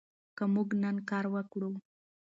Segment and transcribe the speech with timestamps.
[0.37, 1.69] که موږ نن کار وکړو.